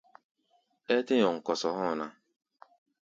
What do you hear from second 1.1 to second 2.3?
nyɔŋ kɔsɔ hɔ̧́ɔ̧ ná.